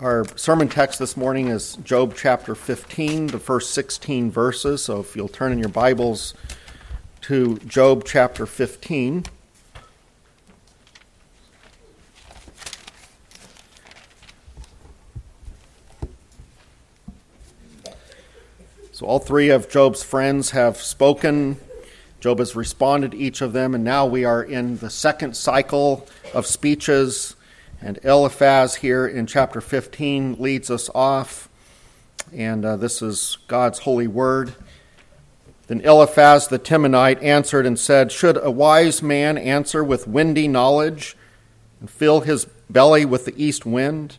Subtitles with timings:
[0.00, 4.82] Our sermon text this morning is Job chapter 15, the first 16 verses.
[4.82, 6.34] So if you'll turn in your Bibles
[7.20, 9.26] to Job chapter 15.
[18.90, 21.60] So all three of Job's friends have spoken.
[22.18, 26.04] Job has responded each of them, and now we are in the second cycle
[26.34, 27.36] of speeches
[27.84, 31.50] and Eliphaz here in chapter 15 leads us off,
[32.32, 34.54] and uh, this is God's holy word.
[35.66, 41.14] Then Eliphaz the Temanite answered and said, Should a wise man answer with windy knowledge
[41.78, 44.16] and fill his belly with the east wind?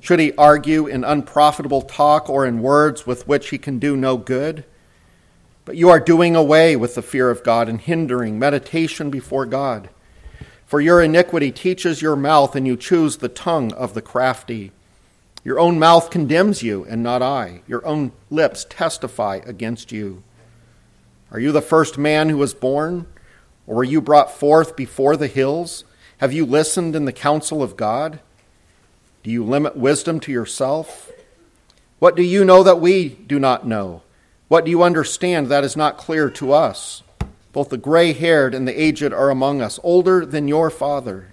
[0.00, 4.16] Should he argue in unprofitable talk or in words with which he can do no
[4.16, 4.64] good?
[5.64, 9.88] But you are doing away with the fear of God and hindering meditation before God.
[10.66, 14.72] For your iniquity teaches your mouth, and you choose the tongue of the crafty.
[15.44, 17.60] Your own mouth condemns you, and not I.
[17.66, 20.22] Your own lips testify against you.
[21.30, 23.06] Are you the first man who was born?
[23.66, 25.84] Or were you brought forth before the hills?
[26.18, 28.20] Have you listened in the counsel of God?
[29.22, 31.10] Do you limit wisdom to yourself?
[31.98, 34.02] What do you know that we do not know?
[34.48, 37.02] What do you understand that is not clear to us?
[37.54, 41.28] Both the gray haired and the aged are among us, older than your father.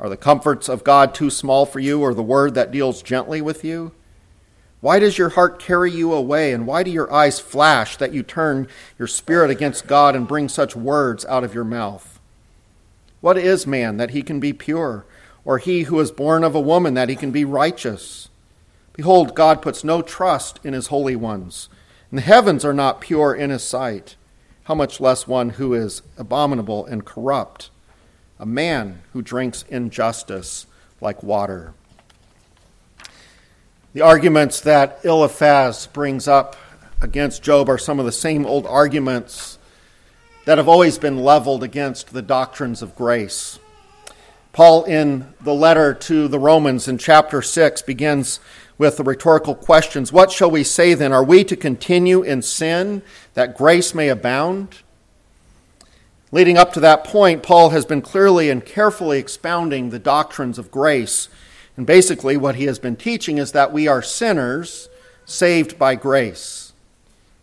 [0.00, 3.40] Are the comforts of God too small for you, or the word that deals gently
[3.40, 3.92] with you?
[4.80, 8.24] Why does your heart carry you away, and why do your eyes flash that you
[8.24, 8.66] turn
[8.98, 12.18] your spirit against God and bring such words out of your mouth?
[13.20, 15.04] What is man that he can be pure,
[15.44, 18.30] or he who is born of a woman that he can be righteous?
[18.94, 21.68] Behold, God puts no trust in his holy ones,
[22.10, 24.16] and the heavens are not pure in his sight
[24.70, 27.70] how much less one who is abominable and corrupt,
[28.38, 30.64] a man who drinks injustice
[31.00, 31.74] like water.
[33.94, 36.54] The arguments that Eliphaz brings up
[37.02, 39.58] against Job are some of the same old arguments
[40.44, 43.58] that have always been leveled against the doctrines of grace.
[44.52, 48.38] Paul, in the letter to the Romans in chapter 6, begins
[48.80, 51.12] with the rhetorical questions What shall we say then?
[51.12, 53.02] Are we to continue in sin
[53.34, 54.78] that grace may abound?
[56.32, 60.70] Leading up to that point, Paul has been clearly and carefully expounding the doctrines of
[60.70, 61.28] grace.
[61.76, 64.88] And basically, what he has been teaching is that we are sinners
[65.26, 66.72] saved by grace.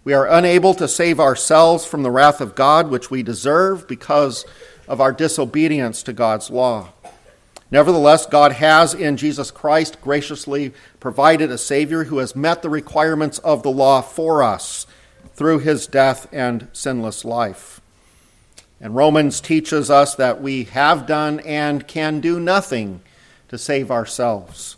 [0.03, 4.43] We are unable to save ourselves from the wrath of God, which we deserve because
[4.87, 6.93] of our disobedience to God's law.
[7.69, 13.39] Nevertheless, God has in Jesus Christ graciously provided a Savior who has met the requirements
[13.39, 14.87] of the law for us
[15.33, 17.81] through his death and sinless life.
[18.79, 23.01] And Romans teaches us that we have done and can do nothing
[23.49, 24.77] to save ourselves.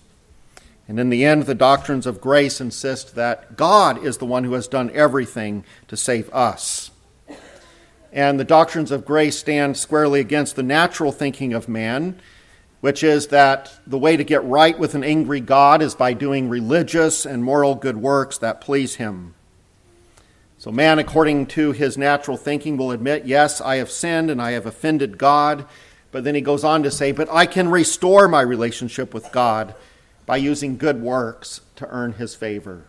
[0.87, 4.53] And in the end, the doctrines of grace insist that God is the one who
[4.53, 6.89] has done everything to save us.
[8.11, 12.19] And the doctrines of grace stand squarely against the natural thinking of man
[12.81, 16.47] which is that the way to get right with an angry God is by doing
[16.47, 19.33] religious and moral good works that please him.
[20.57, 24.51] So, man, according to his natural thinking, will admit, Yes, I have sinned and I
[24.51, 25.65] have offended God.
[26.11, 29.75] But then he goes on to say, But I can restore my relationship with God
[30.25, 32.85] by using good works to earn his favor.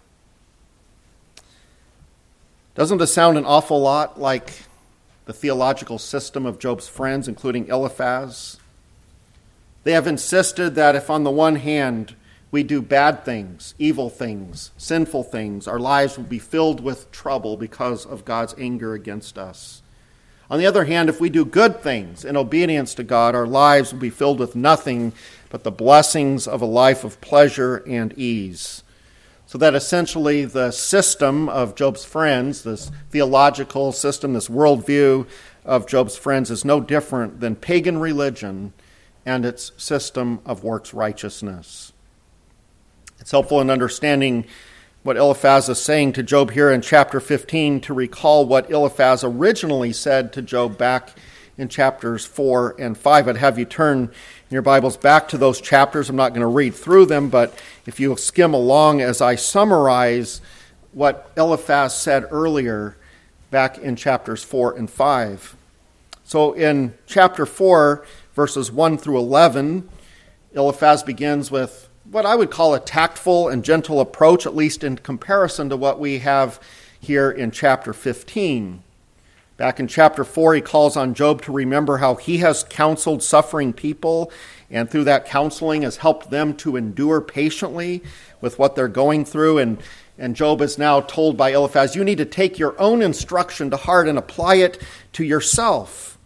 [2.75, 4.65] Doesn't this sound an awful lot like
[5.27, 8.60] the theological system of Job's friends, including Eliphaz?
[9.85, 12.15] They have insisted that if, on the one hand,
[12.51, 17.57] we do bad things, evil things, sinful things, our lives will be filled with trouble
[17.57, 19.83] because of God's anger against us.
[20.51, 23.93] On the other hand, if we do good things in obedience to God, our lives
[23.93, 25.13] will be filled with nothing
[25.49, 28.83] but the blessings of a life of pleasure and ease.
[29.47, 35.27] So that essentially the system of Job's friends, this theological system, this worldview
[35.65, 38.73] of Job's friends, is no different than pagan religion
[39.25, 41.93] and its system of works righteousness.
[43.19, 44.47] It's helpful in understanding
[45.03, 49.93] what Eliphaz is saying to Job here in chapter 15 to recall what Eliphaz originally
[49.93, 51.17] said to Job back
[51.57, 53.29] in chapters 4 and 5.
[53.29, 54.11] I'd have you turn
[54.51, 56.09] your Bibles back to those chapters.
[56.09, 60.41] I'm not going to read through them, but if you skim along as I summarize
[60.93, 62.97] what Eliphaz said earlier
[63.51, 65.57] back in chapters 4 and 5.
[66.25, 68.05] So in chapter 4,
[68.41, 69.87] verses 1 through 11,
[70.55, 74.97] Eliphaz begins with what I would call a tactful and gentle approach, at least in
[74.97, 76.59] comparison to what we have
[76.99, 78.83] here in chapter 15.
[79.59, 83.75] Back in chapter 4, he calls on Job to remember how he has counseled suffering
[83.75, 84.33] people
[84.71, 88.03] and through that counseling has helped them to endure patiently
[88.41, 89.59] with what they're going through.
[89.59, 89.83] And,
[90.17, 93.77] and Job is now told by Eliphaz, You need to take your own instruction to
[93.77, 94.83] heart and apply it
[95.13, 96.17] to yourself.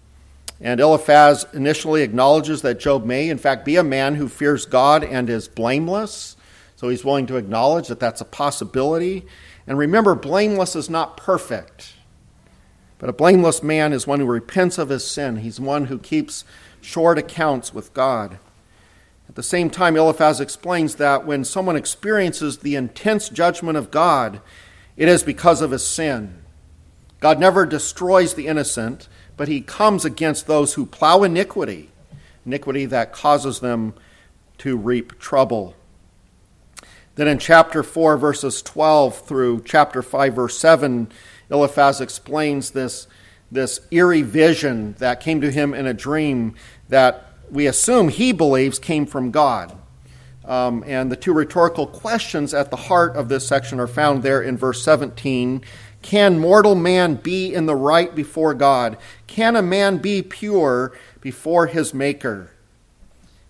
[0.60, 5.04] And Eliphaz initially acknowledges that Job may, in fact, be a man who fears God
[5.04, 6.36] and is blameless.
[6.76, 9.26] So he's willing to acknowledge that that's a possibility.
[9.66, 11.94] And remember, blameless is not perfect.
[12.98, 15.36] But a blameless man is one who repents of his sin.
[15.36, 16.44] He's one who keeps
[16.80, 18.38] short accounts with God.
[19.28, 24.40] At the same time, Eliphaz explains that when someone experiences the intense judgment of God,
[24.96, 26.42] it is because of his sin.
[27.20, 31.90] God never destroys the innocent, but he comes against those who plow iniquity,
[32.46, 33.94] iniquity that causes them
[34.58, 35.74] to reap trouble.
[37.16, 41.08] Then in chapter 4, verses 12 through chapter 5, verse 7,
[41.50, 43.06] Eliphaz explains this,
[43.52, 46.54] this eerie vision that came to him in a dream
[46.88, 49.76] that we assume he believes came from God.
[50.44, 54.42] Um, and the two rhetorical questions at the heart of this section are found there
[54.42, 55.62] in verse 17.
[56.04, 58.98] Can mortal man be in the right before God?
[59.26, 60.92] Can a man be pure
[61.22, 62.50] before his Maker?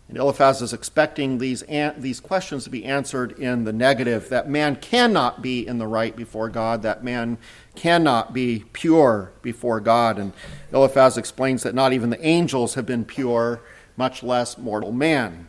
[0.08, 4.48] And Eliphaz is expecting these, an- these questions to be answered in the negative that
[4.48, 7.38] man cannot be in the right before God, that man
[7.74, 10.16] cannot be pure before God.
[10.16, 10.32] And
[10.72, 13.62] Eliphaz explains that not even the angels have been pure
[13.96, 15.48] much less mortal man.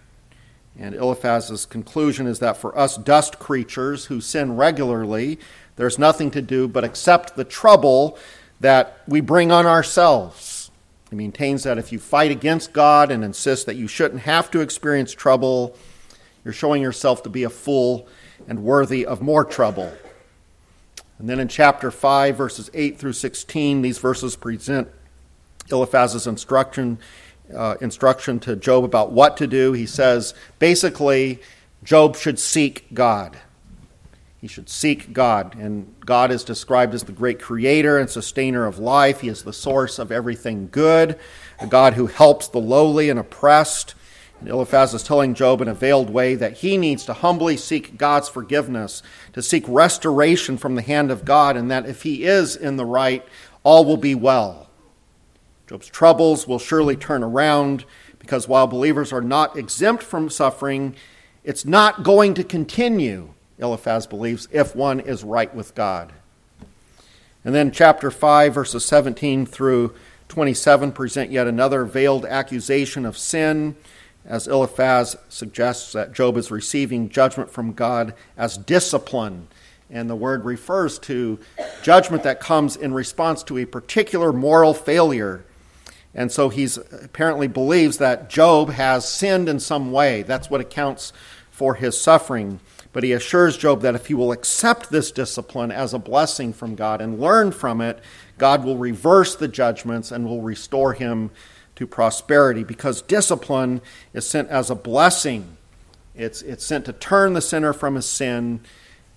[0.77, 5.39] And Eliphaz's conclusion is that for us dust creatures who sin regularly,
[5.77, 8.17] there's nothing to do but accept the trouble
[8.59, 10.71] that we bring on ourselves.
[11.09, 14.61] He maintains that if you fight against God and insist that you shouldn't have to
[14.61, 15.77] experience trouble,
[16.43, 18.07] you're showing yourself to be a fool
[18.47, 19.93] and worthy of more trouble.
[21.19, 24.89] And then in chapter 5, verses 8 through 16, these verses present
[25.71, 26.99] Eliphaz's instruction
[27.53, 29.73] uh, instruction to Job about what to do.
[29.73, 31.39] He says basically,
[31.83, 33.37] Job should seek God.
[34.41, 35.55] He should seek God.
[35.55, 39.21] And God is described as the great creator and sustainer of life.
[39.21, 41.17] He is the source of everything good,
[41.59, 43.95] a God who helps the lowly and oppressed.
[44.39, 47.97] And Eliphaz is telling Job in a veiled way that he needs to humbly seek
[47.97, 49.01] God's forgiveness,
[49.33, 52.85] to seek restoration from the hand of God, and that if he is in the
[52.85, 53.25] right,
[53.63, 54.64] all will be well.
[55.67, 57.85] Job's troubles will surely turn around
[58.19, 60.95] because while believers are not exempt from suffering,
[61.43, 66.13] it's not going to continue, Eliphaz believes, if one is right with God.
[67.43, 69.93] And then chapter 5, verses 17 through
[70.27, 73.75] 27 present yet another veiled accusation of sin,
[74.25, 79.47] as Eliphaz suggests that Job is receiving judgment from God as discipline.
[79.89, 81.39] And the word refers to
[81.83, 85.43] judgment that comes in response to a particular moral failure
[86.15, 86.67] and so he
[87.03, 90.23] apparently believes that Job has sinned in some way.
[90.23, 91.11] That's what accounts
[91.51, 92.61] for his suffering.
[92.93, 96.75] But he assures Job that if he will accept this discipline as a blessing from
[96.75, 97.99] God and learn from it,
[98.37, 101.31] God will reverse the judgments and will restore him
[101.75, 103.81] to prosperity because discipline
[104.13, 105.57] is sent as a blessing.
[106.15, 108.61] It's, it's sent to turn the sinner from his sin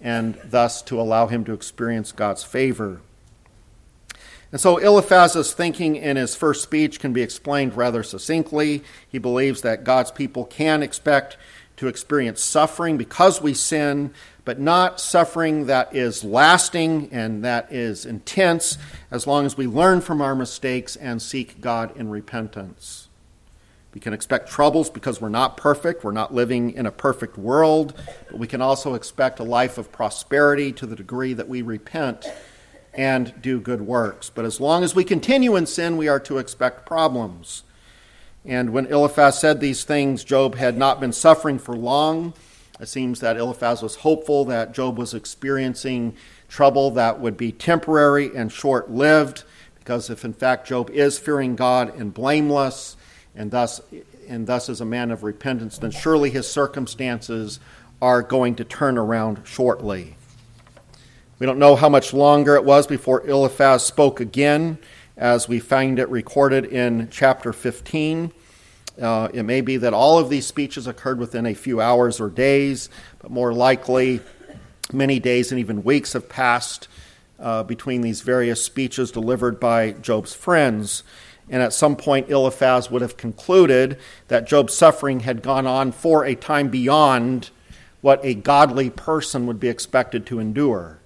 [0.00, 3.00] and thus to allow him to experience God's favor.
[4.50, 8.82] And so Eliphaz's thinking in his first speech can be explained rather succinctly.
[9.08, 11.36] He believes that God's people can expect
[11.76, 14.12] to experience suffering because we sin,
[14.44, 18.78] but not suffering that is lasting and that is intense
[19.10, 23.08] as long as we learn from our mistakes and seek God in repentance.
[23.94, 26.04] We can expect troubles because we're not perfect.
[26.04, 28.00] We're not living in a perfect world.
[28.30, 32.26] But we can also expect a life of prosperity to the degree that we repent
[32.98, 34.28] and do good works.
[34.28, 37.62] But as long as we continue in sin, we are to expect problems.
[38.44, 42.34] And when Eliphaz said these things, Job had not been suffering for long.
[42.80, 46.16] It seems that Eliphaz was hopeful that Job was experiencing
[46.48, 49.44] trouble that would be temporary and short lived,
[49.78, 52.96] because if in fact Job is fearing God and blameless,
[53.36, 53.80] and thus,
[54.28, 57.60] and thus is a man of repentance, then surely his circumstances
[58.02, 60.16] are going to turn around shortly.
[61.38, 64.76] We don't know how much longer it was before Eliphaz spoke again,
[65.16, 68.32] as we find it recorded in chapter 15.
[69.00, 72.28] Uh, it may be that all of these speeches occurred within a few hours or
[72.28, 72.88] days,
[73.20, 74.20] but more likely,
[74.92, 76.88] many days and even weeks have passed
[77.38, 81.04] uh, between these various speeches delivered by Job's friends.
[81.48, 86.24] And at some point, Eliphaz would have concluded that Job's suffering had gone on for
[86.24, 87.50] a time beyond
[88.00, 90.97] what a godly person would be expected to endure.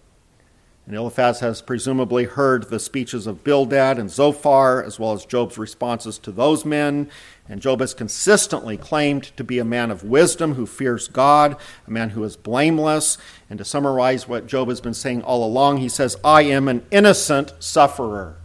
[0.86, 5.56] And Eliphaz has presumably heard the speeches of Bildad and Zophar, as well as Job's
[5.56, 7.08] responses to those men.
[7.48, 11.90] And Job has consistently claimed to be a man of wisdom who fears God, a
[11.90, 13.16] man who is blameless.
[13.48, 16.84] And to summarize what Job has been saying all along, he says, I am an
[16.90, 18.38] innocent sufferer.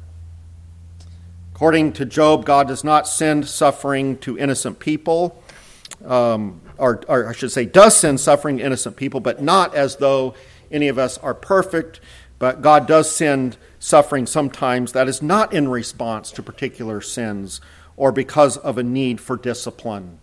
[1.55, 5.41] According to Job, God does not send suffering to innocent people,
[6.05, 9.95] um, or, or I should say, does send suffering to innocent people, but not as
[9.95, 10.35] though
[10.71, 11.99] any of us are perfect
[12.39, 17.61] but God does send suffering sometimes that is not in response to particular sins
[17.95, 20.19] or because of a need for discipline.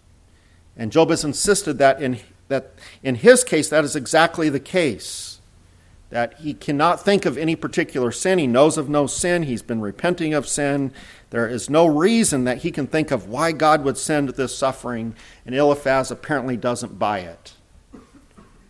[0.76, 5.40] And Job has insisted that in, that in his case, that is exactly the case.
[6.10, 8.38] That he cannot think of any particular sin.
[8.38, 9.44] He knows of no sin.
[9.44, 10.92] He's been repenting of sin.
[11.30, 15.16] There is no reason that he can think of why God would send this suffering,
[15.44, 17.54] and Eliphaz apparently doesn't buy it.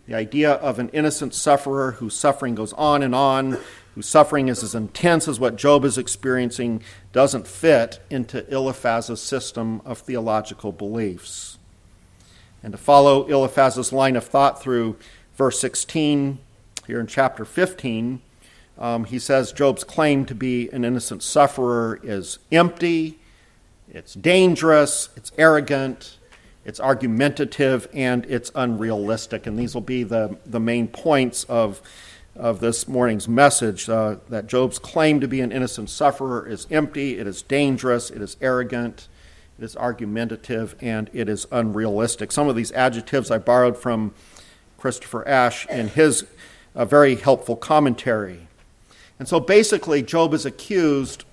[0.07, 3.57] The idea of an innocent sufferer whose suffering goes on and on,
[3.95, 9.81] whose suffering is as intense as what Job is experiencing, doesn't fit into Eliphaz's system
[9.83, 11.57] of theological beliefs.
[12.61, 14.97] And to follow Eliphaz's line of thought through
[15.35, 16.39] verse 16,
[16.85, 18.21] here in chapter 15,
[18.77, 23.17] um, he says Job's claim to be an innocent sufferer is empty,
[23.89, 26.17] it's dangerous, it's arrogant,
[26.65, 29.45] it's argumentative, and it's unrealistic.
[29.45, 31.79] And these will be the, the main points of,
[32.35, 37.19] of this morning's message uh, that Job's claim to be an innocent sufferer is empty,
[37.19, 39.07] it is dangerous, it is arrogant,
[39.59, 42.31] it is argumentative, and it is unrealistic.
[42.31, 44.15] Some of these adjectives I borrowed from
[44.79, 46.25] Christopher Ash in his
[46.75, 48.47] uh, very helpful commentary.
[49.19, 51.25] And so basically, Job is accused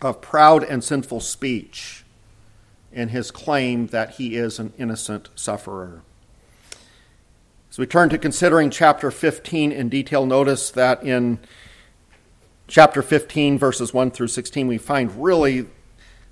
[0.00, 1.97] of proud and sinful speech
[2.92, 6.02] in his claim that he is an innocent sufferer.
[7.70, 11.38] As we turn to considering chapter 15 in detail, notice that in
[12.66, 15.66] chapter 15, verses 1 through 16, we find really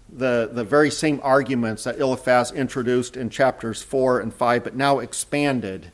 [0.08, 4.98] the, the very same arguments that Eliphaz introduced in chapters 4 and 5, but now
[4.98, 5.92] expanded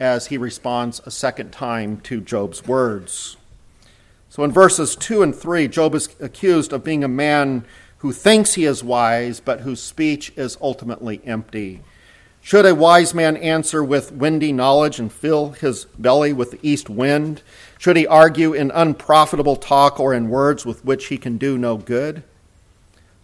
[0.00, 3.36] as he responds a second time to Job's words.
[4.28, 7.64] So in verses 2 and 3, Job is accused of being a man
[8.04, 11.80] who thinks he is wise, but whose speech is ultimately empty.
[12.42, 16.90] Should a wise man answer with windy knowledge and fill his belly with the east
[16.90, 17.40] wind?
[17.78, 21.78] Should he argue in unprofitable talk or in words with which he can do no
[21.78, 22.24] good?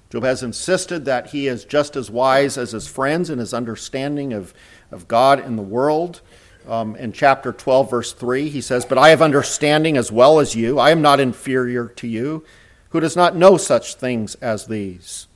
[0.09, 4.33] Job has insisted that he is just as wise as his friends in his understanding
[4.33, 4.55] of,
[4.91, 6.23] of God and the world.
[6.67, 10.55] Um, in chapter 12, verse 3, he says, But I have understanding as well as
[10.55, 10.79] you.
[10.79, 12.47] I am not inferior to you
[12.91, 15.27] who does not know such things as these.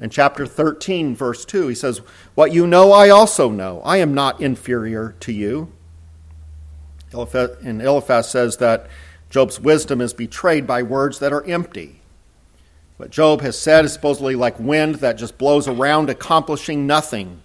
[0.00, 2.00] In chapter 13, verse 2, he says,
[2.34, 3.82] What you know, I also know.
[3.84, 5.72] I am not inferior to you.
[7.12, 8.88] And Eliphaz says that
[9.30, 12.00] Job's wisdom is betrayed by words that are empty.
[12.96, 17.42] What Job has said is supposedly like wind that just blows around, accomplishing nothing.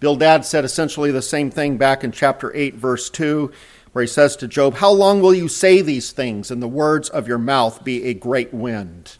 [0.00, 3.52] Bildad said essentially the same thing back in chapter 8, verse 2
[3.94, 7.08] where he says to Job, How long will you say these things, and the words
[7.08, 9.18] of your mouth be a great wind?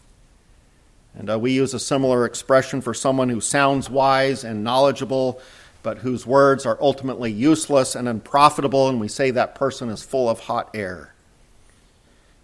[1.17, 5.39] And uh, we use a similar expression for someone who sounds wise and knowledgeable,
[5.81, 10.29] but whose words are ultimately useless and unprofitable, and we say that person is full
[10.29, 11.13] of hot air.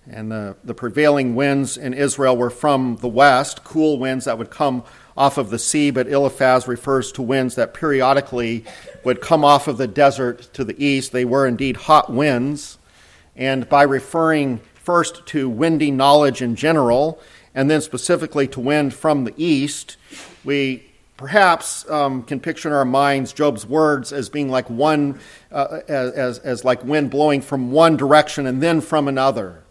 [0.09, 4.49] And the, the prevailing winds in Israel were from the west, cool winds that would
[4.49, 4.85] come
[5.17, 8.63] off of the sea, but Eliphaz refers to winds that periodically
[9.03, 11.11] would come off of the desert to the east.
[11.11, 12.77] They were indeed hot winds.
[13.35, 17.19] And by referring first to windy knowledge in general,
[17.53, 19.97] and then specifically to wind from the east,
[20.43, 25.19] we perhaps um, can picture in our minds Job's words as being like one,
[25.51, 29.63] uh, as, as like wind blowing from one direction and then from another.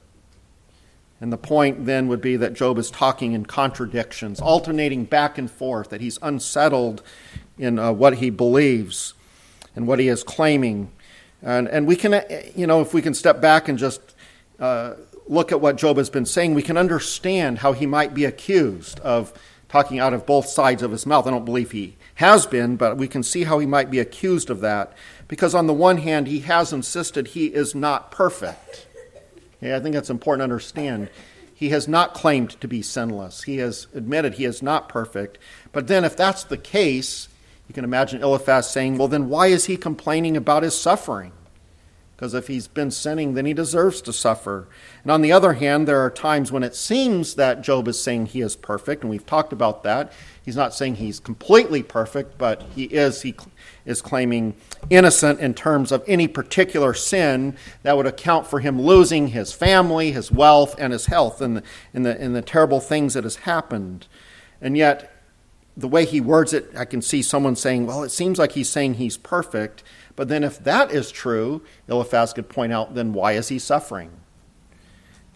[1.20, 5.50] And the point then would be that Job is talking in contradictions, alternating back and
[5.50, 7.02] forth, that he's unsettled
[7.58, 9.12] in uh, what he believes
[9.76, 10.90] and what he is claiming.
[11.42, 12.24] And, and we can,
[12.56, 14.00] you know, if we can step back and just
[14.58, 14.94] uh,
[15.26, 18.98] look at what Job has been saying, we can understand how he might be accused
[19.00, 19.32] of
[19.68, 21.26] talking out of both sides of his mouth.
[21.26, 24.50] I don't believe he has been, but we can see how he might be accused
[24.50, 24.92] of that.
[25.28, 28.88] Because on the one hand, he has insisted he is not perfect.
[29.62, 31.10] Okay, I think that's important to understand.
[31.54, 33.42] He has not claimed to be sinless.
[33.42, 35.38] He has admitted he is not perfect.
[35.72, 37.28] But then, if that's the case,
[37.68, 41.32] you can imagine Eliphaz saying, Well, then why is he complaining about his suffering?
[42.20, 44.68] because if he's been sinning, then he deserves to suffer.
[45.02, 48.26] And on the other hand, there are times when it seems that Job is saying
[48.26, 50.12] he is perfect, and we've talked about that.
[50.44, 53.34] He's not saying he's completely perfect, but he is he
[53.84, 54.54] is claiming
[54.88, 60.12] innocent in terms of any particular sin that would account for him losing his family,
[60.12, 61.62] his wealth, and his health, and the,
[61.94, 64.06] and the, and the terrible things that has happened.
[64.60, 65.14] And yet,
[65.76, 68.68] the way he words it, I can see someone saying, well, it seems like he's
[68.68, 69.82] saying he's perfect.
[70.16, 74.10] But then, if that is true, Eliphaz could point out, then why is he suffering?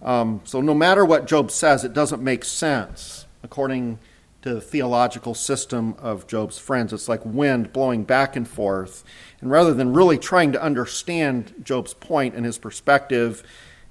[0.02, 3.98] Um, so, no matter what Job says, it doesn't make sense according
[4.44, 6.92] to the theological system of Job's friends.
[6.92, 9.02] It's like wind blowing back and forth.
[9.40, 13.42] And rather than really trying to understand Job's point and his perspective,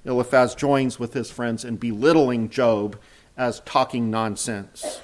[0.04, 2.96] Eliphaz joins with his friends in belittling Job
[3.36, 5.00] as talking nonsense.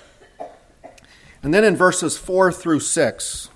[1.42, 3.50] And then in verses 4 through 6,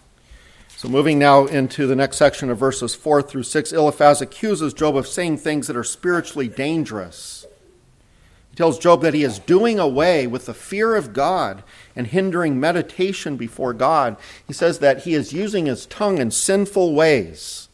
[0.76, 4.96] so moving now into the next section of verses 4 through 6, Eliphaz accuses Job
[4.96, 7.46] of saying things that are spiritually dangerous.
[8.50, 11.64] He tells Job that he is doing away with the fear of God
[11.96, 14.16] and hindering meditation before God.
[14.46, 17.68] He says that he is using his tongue in sinful ways.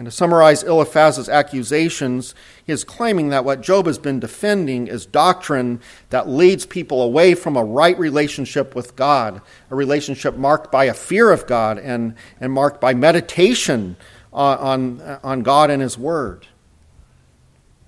[0.00, 5.04] And to summarize Eliphaz's accusations, he is claiming that what Job has been defending is
[5.04, 10.84] doctrine that leads people away from a right relationship with God, a relationship marked by
[10.84, 13.96] a fear of God and, and marked by meditation
[14.32, 14.58] on,
[15.00, 16.46] on, on God and His Word.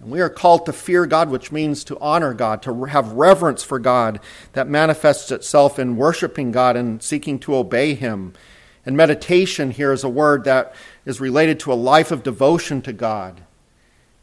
[0.03, 3.63] And we are called to fear God, which means to honor God, to have reverence
[3.63, 4.19] for God
[4.53, 8.33] that manifests itself in worshiping God and seeking to obey Him.
[8.85, 10.75] And meditation here is a word that
[11.07, 13.43] is related to a life of devotion to God,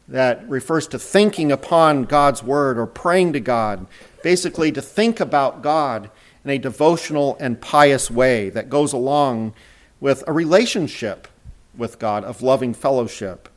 [0.06, 3.86] that refers to thinking upon God's word or praying to God,
[4.22, 6.10] basically to think about God
[6.44, 9.54] in a devotional and pious way that goes along
[9.98, 11.26] with a relationship
[11.74, 13.49] with God of loving fellowship.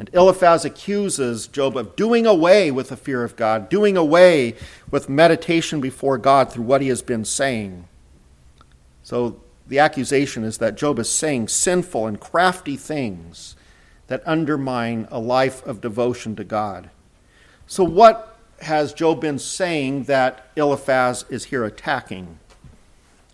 [0.00, 4.54] And Eliphaz accuses Job of doing away with the fear of God, doing away
[4.90, 7.86] with meditation before God through what he has been saying.
[9.02, 13.56] So the accusation is that Job is saying sinful and crafty things
[14.06, 16.88] that undermine a life of devotion to God.
[17.66, 22.38] So, what has Job been saying that Eliphaz is here attacking?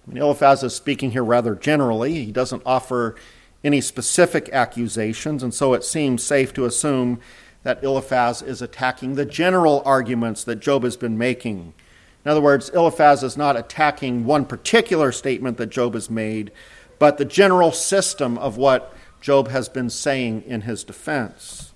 [0.05, 2.25] I mean, Eliphaz is speaking here rather generally.
[2.25, 3.15] He doesn't offer
[3.65, 7.21] any specific accusations, and so it seems safe to assume
[7.63, 11.75] that Eliphaz is attacking the general arguments that Job has been making
[12.27, 16.51] in other words, Eliphaz is not attacking one particular statement that Job has made,
[16.99, 21.73] but the general system of what Job has been saying in his defense.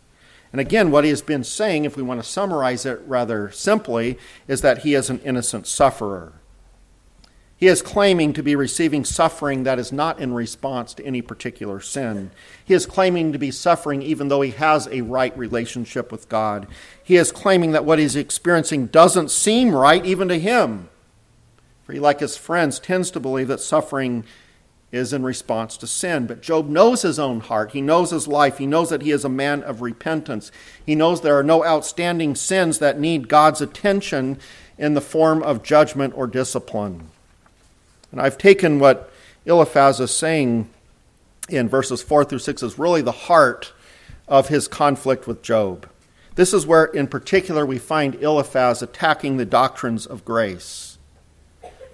[0.50, 4.18] And again, what he has been saying, if we want to summarize it rather simply,
[4.48, 6.32] is that he is an innocent sufferer.
[7.60, 11.78] He is claiming to be receiving suffering that is not in response to any particular
[11.78, 12.30] sin.
[12.64, 16.66] He is claiming to be suffering even though he has a right relationship with God.
[17.04, 20.88] He is claiming that what he's experiencing doesn't seem right even to him.
[21.84, 24.24] For he, like his friends, tends to believe that suffering
[24.90, 26.26] is in response to sin.
[26.26, 27.72] But Job knows his own heart.
[27.72, 28.56] He knows his life.
[28.56, 30.50] He knows that he is a man of repentance.
[30.86, 34.38] He knows there are no outstanding sins that need God's attention
[34.78, 37.10] in the form of judgment or discipline.
[38.12, 39.10] And I've taken what
[39.46, 40.68] Eliphaz is saying
[41.48, 43.72] in verses 4 through 6 as really the heart
[44.28, 45.88] of his conflict with Job.
[46.36, 50.98] This is where, in particular, we find Eliphaz attacking the doctrines of grace.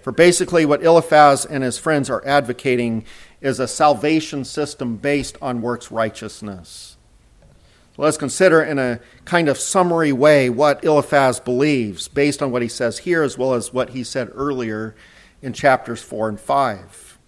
[0.03, 3.05] For basically, what Eliphaz and his friends are advocating
[3.41, 6.97] is a salvation system based on works righteousness.
[7.99, 12.69] Let's consider in a kind of summary way what Eliphaz believes based on what he
[12.69, 14.95] says here as well as what he said earlier
[15.43, 17.19] in chapters 4 and 5.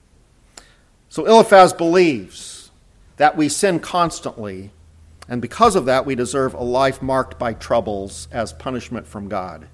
[1.08, 2.70] So Eliphaz believes
[3.16, 4.70] that we sin constantly,
[5.28, 9.68] and because of that, we deserve a life marked by troubles as punishment from God.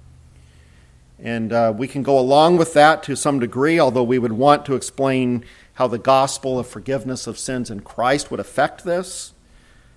[1.19, 4.65] And uh, we can go along with that to some degree, although we would want
[4.65, 5.45] to explain
[5.75, 9.33] how the gospel of forgiveness of sins in Christ would affect this.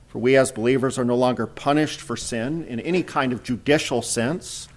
[0.09, 4.01] For we as believers are no longer punished for sin in any kind of judicial
[4.01, 4.69] sense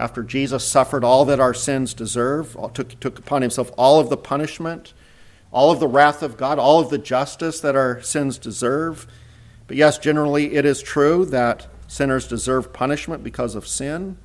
[0.00, 4.16] after Jesus suffered all that our sins deserve, took, took upon himself all of the
[4.16, 4.94] punishment,
[5.52, 9.06] all of the wrath of God, all of the justice that our sins deserve.
[9.66, 14.16] But yes, generally it is true that sinners deserve punishment because of sin.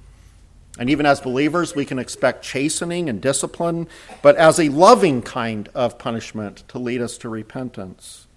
[0.79, 3.89] And even as believers, we can expect chastening and discipline,
[4.21, 8.27] but as a loving kind of punishment to lead us to repentance.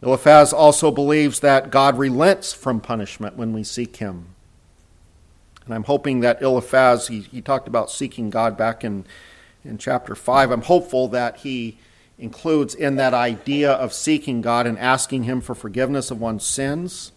[0.00, 4.33] Eliphaz also believes that God relents from punishment when we seek him.
[5.64, 9.04] And I'm hoping that Eliphaz, he, he talked about seeking God back in,
[9.64, 10.50] in chapter 5.
[10.50, 11.78] I'm hopeful that he
[12.18, 17.12] includes in that idea of seeking God and asking Him for forgiveness of one's sins.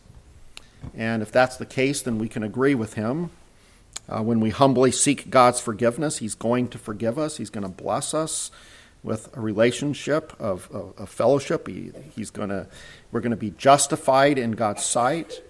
[0.95, 3.31] And if that's the case, then we can agree with him.
[4.07, 7.37] Uh, when we humbly seek God's forgiveness, He's going to forgive us.
[7.37, 8.51] He's going to bless us
[9.03, 11.67] with a relationship of, of, of fellowship.
[11.67, 12.67] He, he's going to,
[13.11, 15.41] we're going to be justified in God's sight.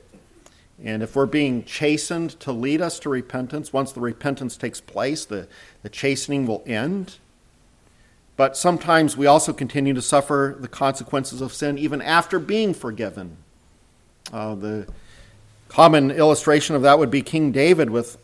[0.84, 5.26] And if we're being chastened to lead us to repentance, once the repentance takes place,
[5.26, 5.48] the,
[5.82, 7.18] the chastening will end.
[8.36, 13.38] But sometimes we also continue to suffer the consequences of sin even after being forgiven.
[14.32, 14.88] Uh, the
[15.68, 18.18] common illustration of that would be King David, with,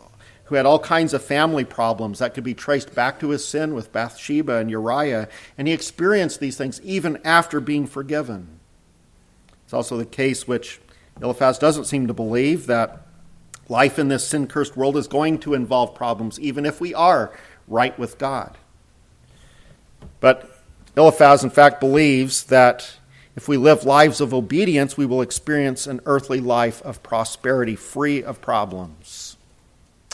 [0.45, 3.73] who had all kinds of family problems that could be traced back to his sin
[3.73, 8.59] with Bathsheba and Uriah, and he experienced these things even after being forgiven.
[9.65, 10.79] It's also the case which
[11.21, 13.05] Eliphaz doesn't seem to believe that
[13.69, 17.31] life in this sin cursed world is going to involve problems, even if we are
[17.67, 18.57] right with God.
[20.19, 20.49] But
[20.95, 22.97] Eliphaz, in fact, believes that
[23.35, 28.23] if we live lives of obedience, we will experience an earthly life of prosperity, free
[28.23, 29.37] of problems.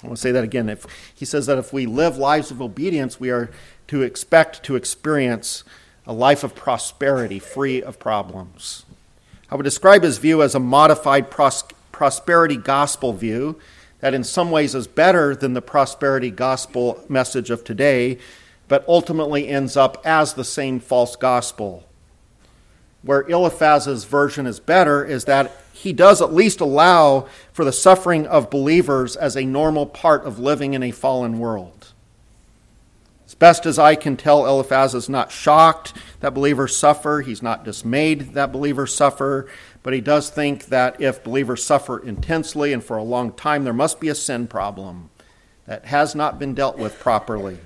[0.02, 0.70] I want to say that again.
[0.70, 3.52] If, he says that if we live lives of obedience, we are
[3.88, 5.66] to expect to experience
[6.06, 8.86] a life of prosperity, free of problems.
[9.52, 13.60] I would describe his view as a modified pros- prosperity gospel view
[14.00, 18.20] that, in some ways, is better than the prosperity gospel message of today,
[18.68, 21.84] but ultimately ends up as the same false gospel.
[23.02, 28.28] Where Eliphaz's version is better is that he does at least allow for the suffering
[28.28, 31.79] of believers as a normal part of living in a fallen world.
[33.40, 37.22] Best as I can tell, Eliphaz is not shocked that believers suffer.
[37.22, 39.50] He's not dismayed that believers suffer.
[39.82, 43.74] But he does think that if believers suffer intensely and for a long time, there
[43.74, 45.10] must be a sin problem
[45.66, 47.60] that has not been dealt with properly.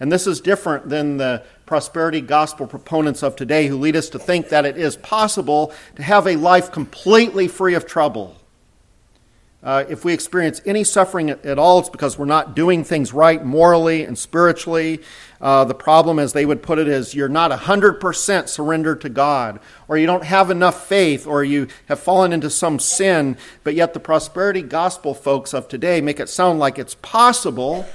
[0.00, 4.18] And this is different than the prosperity gospel proponents of today who lead us to
[4.18, 8.39] think that it is possible to have a life completely free of trouble
[9.62, 13.44] uh, if we experience any suffering at, all, it's because we're not doing things right
[13.44, 15.02] morally and spiritually.
[15.38, 19.60] Uh, the problem, as they would put it, is you're not 100% surrendered to God,
[19.86, 23.36] or you don't have enough faith, or you have fallen into some sin.
[23.62, 27.86] But yet, the prosperity gospel folks of today make it sound like it's possible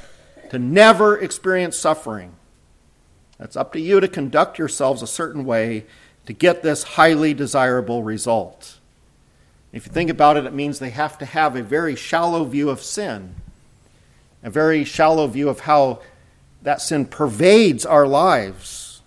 [0.52, 2.36] to never experience suffering.
[3.40, 5.86] It's up to you to conduct yourselves a certain way
[6.28, 8.75] to get this highly desirable result.
[9.76, 12.70] If you think about it, it means they have to have a very shallow view
[12.70, 13.36] of sin,
[14.42, 16.00] a very shallow view of how
[16.62, 19.02] that sin pervades our lives.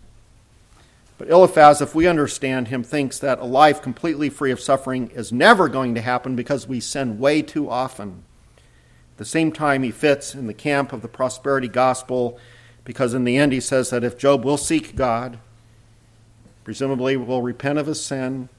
[1.17, 5.33] But Eliphaz, if we understand him, thinks that a life completely free of suffering is
[5.33, 8.25] never going to happen because we sin way too often.
[9.15, 12.39] At the same time, he fits in the camp of the prosperity gospel
[12.85, 15.39] because in the end he says that if Job will seek God,
[16.63, 18.51] presumably will repent of his sin,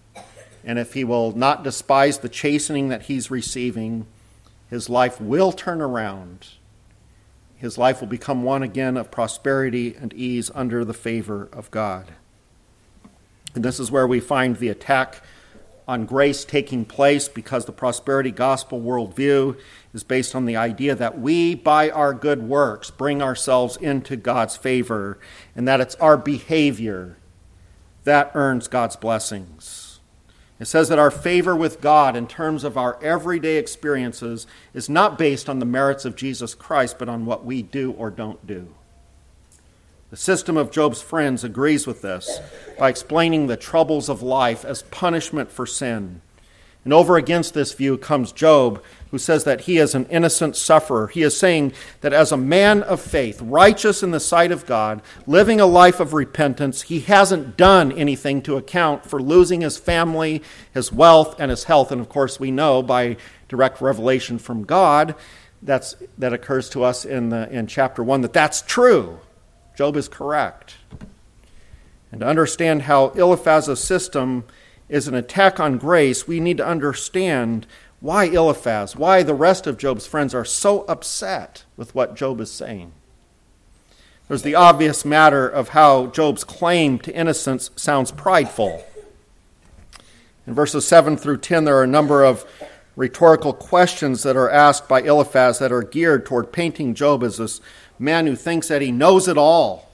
[0.70, 4.06] and if he will not despise the chastening that he's receiving,
[4.70, 6.50] his life will turn around.
[7.56, 12.14] His life will become one again of prosperity and ease under the favor of God.
[13.56, 15.24] And this is where we find the attack
[15.88, 19.60] on grace taking place because the prosperity gospel worldview
[19.92, 24.56] is based on the idea that we, by our good works, bring ourselves into God's
[24.56, 25.18] favor
[25.56, 27.18] and that it's our behavior
[28.04, 29.79] that earns God's blessings.
[30.60, 35.18] It says that our favor with God in terms of our everyday experiences is not
[35.18, 38.76] based on the merits of Jesus Christ, but on what we do or don't do.
[40.10, 42.40] The system of Job's friends agrees with this
[42.78, 46.22] by explaining the troubles of life as punishment for sin.
[46.84, 51.08] And over against this view comes Job, who says that he is an innocent sufferer.
[51.08, 55.02] He is saying that as a man of faith, righteous in the sight of God,
[55.28, 60.42] living a life of repentance, he hasn't done anything to account for losing his family,
[60.74, 61.92] his wealth, and his health.
[61.92, 63.18] And of course, we know by
[63.50, 65.16] direct revelation from God
[65.62, 69.20] that's, that occurs to us in, the, in chapter 1 that that's true.
[69.76, 70.76] Job is correct.
[72.12, 74.46] And to understand how Eliphaz's system
[74.90, 77.66] is an attack on grace, we need to understand
[78.00, 82.52] why Eliphaz, why the rest of Job's friends are so upset with what Job is
[82.52, 82.92] saying.
[84.28, 88.86] There's the obvious matter of how Job's claim to innocence sounds prideful.
[90.48, 92.46] In verses 7 through 10, there are a number of
[92.96, 97.62] rhetorical questions that are asked by Eliphaz that are geared toward painting Job as this
[97.98, 99.89] man who thinks that he knows it all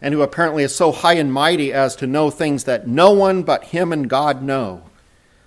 [0.00, 3.42] and who apparently is so high and mighty as to know things that no one
[3.42, 4.82] but him and God know.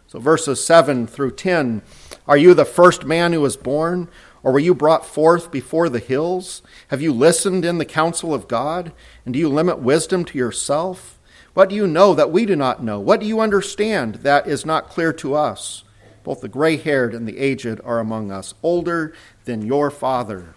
[0.07, 1.81] So, verses 7 through 10
[2.27, 4.09] Are you the first man who was born?
[4.43, 6.61] Or were you brought forth before the hills?
[6.89, 8.91] Have you listened in the counsel of God?
[9.25, 11.17] And do you limit wisdom to yourself?
[11.53, 12.99] What do you know that we do not know?
[12.99, 15.83] What do you understand that is not clear to us?
[16.23, 19.13] Both the gray haired and the aged are among us, older
[19.45, 20.55] than your father.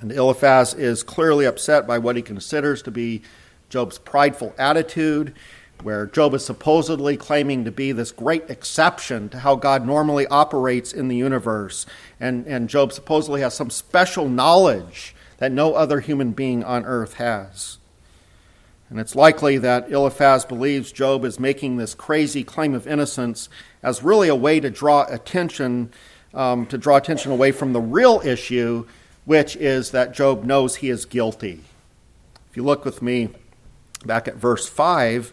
[0.00, 3.22] And Eliphaz is clearly upset by what he considers to be
[3.68, 5.34] Job's prideful attitude,
[5.82, 10.92] where Job is supposedly claiming to be this great exception to how God normally operates
[10.92, 11.86] in the universe.
[12.18, 17.14] And, and Job supposedly has some special knowledge that no other human being on earth
[17.14, 17.78] has.
[18.90, 23.48] And it's likely that Eliphaz believes Job is making this crazy claim of innocence
[23.82, 25.92] as really a way to draw attention,
[26.32, 28.86] um, to draw attention away from the real issue,
[29.28, 31.60] which is that Job knows he is guilty.
[32.50, 33.28] If you look with me
[34.06, 35.30] back at verse 5,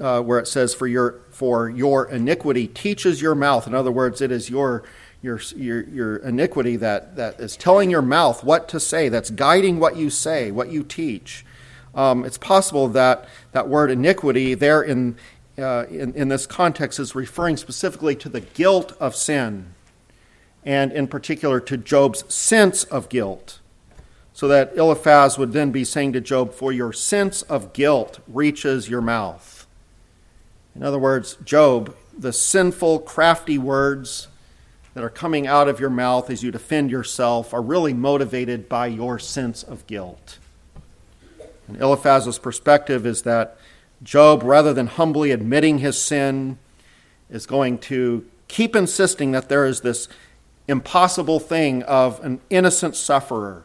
[0.00, 3.66] uh, where it says, for your, for your iniquity teaches your mouth.
[3.66, 4.84] In other words, it is your,
[5.20, 9.78] your, your, your iniquity that, that is telling your mouth what to say, that's guiding
[9.80, 11.44] what you say, what you teach.
[11.94, 15.18] Um, it's possible that that word iniquity there in,
[15.58, 19.74] uh, in, in this context is referring specifically to the guilt of sin
[20.66, 23.60] and in particular to Job's sense of guilt.
[24.32, 28.90] So that Eliphaz would then be saying to Job, For your sense of guilt reaches
[28.90, 29.66] your mouth.
[30.74, 34.28] In other words, Job, the sinful, crafty words
[34.92, 38.88] that are coming out of your mouth as you defend yourself are really motivated by
[38.88, 40.38] your sense of guilt.
[41.68, 43.56] And Eliphaz's perspective is that
[44.02, 46.58] Job, rather than humbly admitting his sin,
[47.30, 50.08] is going to keep insisting that there is this
[50.68, 53.64] impossible thing of an innocent sufferer.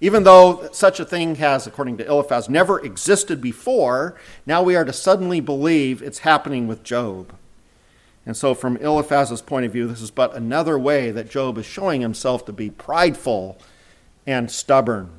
[0.00, 4.84] Even though such a thing has, according to Eliphaz, never existed before, now we are
[4.84, 7.32] to suddenly believe it's happening with Job.
[8.26, 11.66] And so, from Eliphaz's point of view, this is but another way that Job is
[11.66, 13.58] showing himself to be prideful
[14.26, 15.10] and stubborn.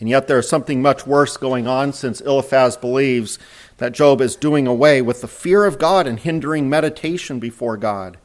[0.00, 3.38] And yet, there is something much worse going on since Eliphaz believes
[3.78, 8.18] that Job is doing away with the fear of God and hindering meditation before God.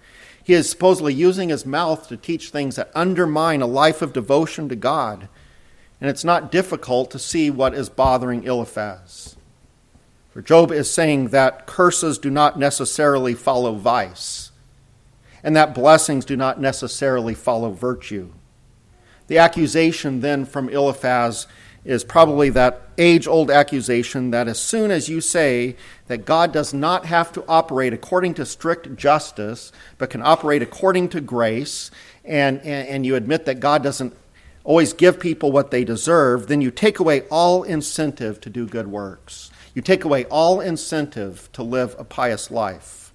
[0.50, 4.68] He is supposedly using his mouth to teach things that undermine a life of devotion
[4.70, 5.30] to God.
[6.02, 9.36] And it's not difficult to see what is bothering Eliphaz.
[10.32, 14.52] For Job is saying that curses do not necessarily follow vice,
[15.44, 18.32] and that blessings do not necessarily follow virtue.
[19.28, 21.46] The accusation then from Eliphaz
[21.86, 25.76] is probably that age old accusation that as soon as you say
[26.08, 31.10] that God does not have to operate according to strict justice, but can operate according
[31.10, 31.90] to grace,
[32.26, 34.16] and, and, and, you admit that God doesn't
[34.64, 38.88] always give people what they deserve, then you take away all incentive to do good
[38.88, 39.50] works.
[39.74, 43.14] You take away all incentive to live a pious life.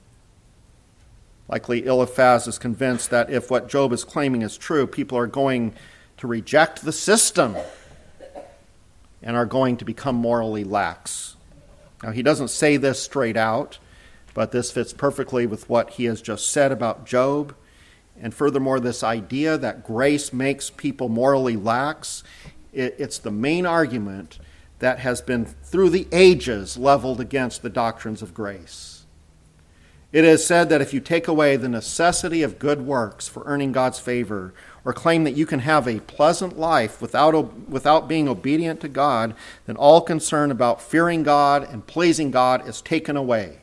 [1.46, 5.74] Likely, Eliphaz is convinced that if what Job is claiming is true, people are going
[6.16, 7.54] to reject the system
[9.24, 11.36] and are going to become morally lax.
[12.02, 13.78] Now, he doesn't say this straight out,
[14.34, 17.56] but this fits perfectly with what he has just said about Job.
[18.20, 22.22] And furthermore, this idea that grace makes people morally lax,
[22.72, 24.38] it, it's the main argument
[24.80, 29.06] that has been through the ages leveled against the doctrines of grace.
[30.12, 33.72] It is said that if you take away the necessity of good works for earning
[33.72, 34.52] God's favor,
[34.84, 39.34] or claim that you can have a pleasant life without, without being obedient to God,
[39.66, 43.60] then all concern about fearing God and pleasing God is taken away.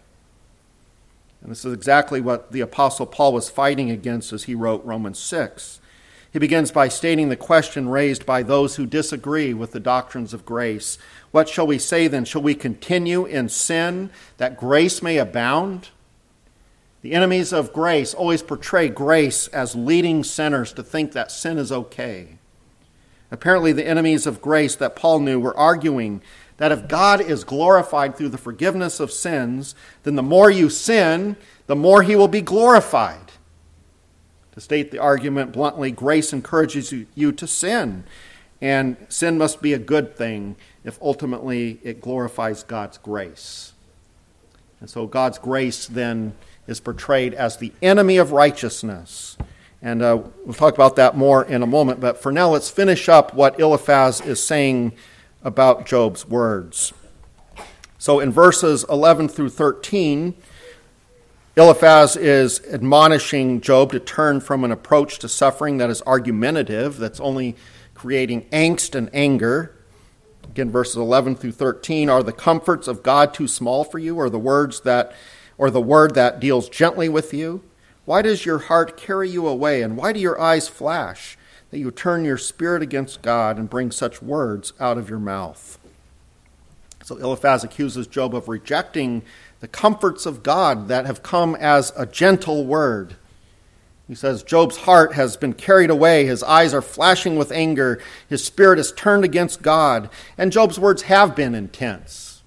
[1.41, 5.19] And this is exactly what the Apostle Paul was fighting against as he wrote Romans
[5.19, 5.79] 6.
[6.31, 10.45] He begins by stating the question raised by those who disagree with the doctrines of
[10.45, 10.97] grace.
[11.31, 12.25] What shall we say then?
[12.25, 15.89] Shall we continue in sin that grace may abound?
[17.01, 21.71] The enemies of grace always portray grace as leading sinners to think that sin is
[21.71, 22.37] okay.
[23.31, 26.21] Apparently, the enemies of grace that Paul knew were arguing
[26.57, 31.37] that if God is glorified through the forgiveness of sins, then the more you sin,
[31.65, 33.31] the more he will be glorified.
[34.51, 38.03] To state the argument bluntly, grace encourages you to sin,
[38.59, 43.70] and sin must be a good thing if ultimately it glorifies God's grace.
[44.81, 46.33] And so God's grace then
[46.67, 49.37] is portrayed as the enemy of righteousness.
[49.81, 51.99] And uh, we'll talk about that more in a moment.
[51.99, 54.93] But for now, let's finish up what Eliphaz is saying
[55.43, 56.93] about Job's words.
[57.97, 60.35] So in verses 11 through 13,
[61.55, 67.19] Eliphaz is admonishing Job to turn from an approach to suffering that is argumentative, that's
[67.19, 67.55] only
[67.93, 69.75] creating angst and anger.
[70.43, 74.29] Again, verses 11 through 13 are the comforts of God too small for you, or
[74.29, 75.13] the words that
[75.57, 77.63] or the word that deals gently with you?
[78.05, 81.37] Why does your heart carry you away, and why do your eyes flash,
[81.69, 85.77] that you turn your spirit against God and bring such words out of your mouth?
[87.03, 89.21] So Eliphaz accuses Job of rejecting
[89.59, 93.15] the comforts of God that have come as a gentle word.
[94.11, 96.25] He says, Job's heart has been carried away.
[96.25, 98.01] His eyes are flashing with anger.
[98.27, 100.09] His spirit is turned against God.
[100.37, 102.43] And Job's words have been intense,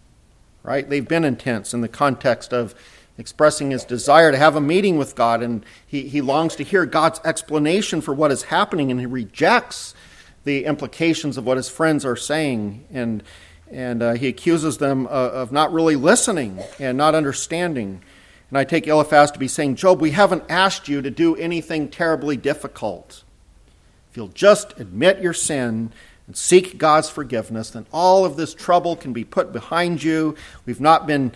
[0.62, 0.86] right?
[0.86, 2.74] They've been intense in the context of
[3.16, 5.42] expressing his desire to have a meeting with God.
[5.42, 8.90] And he, he longs to hear God's explanation for what is happening.
[8.90, 9.94] And he rejects
[10.44, 12.84] the implications of what his friends are saying.
[12.92, 13.22] And,
[13.70, 18.02] and uh, he accuses them of, of not really listening and not understanding.
[18.54, 21.88] And I take Eliphaz to be saying, Job, we haven't asked you to do anything
[21.88, 23.24] terribly difficult.
[24.08, 25.90] If you'll just admit your sin
[26.28, 30.36] and seek God's forgiveness, then all of this trouble can be put behind you.
[30.66, 31.32] We've not been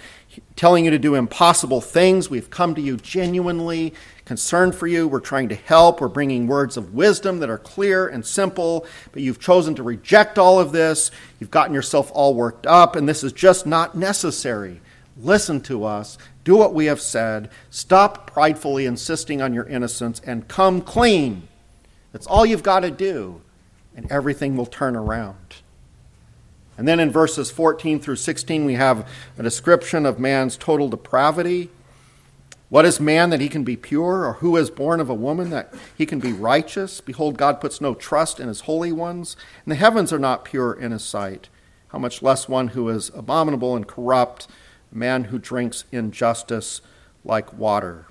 [0.54, 2.31] telling you to do impossible things.
[2.31, 5.09] We've come to you genuinely concerned for you.
[5.09, 6.00] We're trying to help.
[6.00, 10.38] We're bringing words of wisdom that are clear and simple, but you've chosen to reject
[10.38, 11.11] all of this.
[11.40, 14.81] You've gotten yourself all worked up, and this is just not necessary.
[15.20, 16.16] Listen to us
[16.49, 17.51] do what we have said.
[17.69, 21.47] Stop pridefully insisting on your innocence and come clean.
[22.11, 23.43] That's all you've got to do,
[23.95, 25.57] and everything will turn around.
[26.79, 29.07] And then in verses 14 through 16, we have
[29.37, 31.69] a description of man's total depravity.
[32.71, 35.51] What is man that he can be pure, or who is born of a woman
[35.51, 37.03] that he can be righteous?
[37.03, 40.73] Behold, God puts no trust in his holy ones, and the heavens are not pure
[40.73, 41.51] in his sight.
[41.89, 44.49] How much less one who is abominable and corrupt
[44.90, 46.81] man who drinks injustice
[47.24, 48.07] like water.